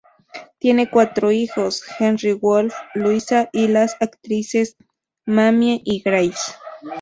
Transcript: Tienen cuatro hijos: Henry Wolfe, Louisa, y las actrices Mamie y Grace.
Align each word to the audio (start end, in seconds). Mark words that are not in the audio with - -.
Tienen 0.57 0.89
cuatro 0.91 1.31
hijos: 1.31 1.83
Henry 1.99 2.33
Wolfe, 2.33 2.75
Louisa, 2.95 3.51
y 3.53 3.67
las 3.67 3.97
actrices 3.99 4.75
Mamie 5.27 5.79
y 5.85 6.01
Grace. 6.01 6.53